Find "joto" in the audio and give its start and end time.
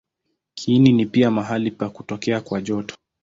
2.61-2.95